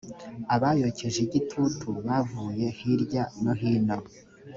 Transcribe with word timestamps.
abayokeje 0.55 1.19
igitutu 1.27 1.87
bavuye 2.05 2.65
hirya 2.77 3.23
no 3.41 3.53
hino. 3.61 3.97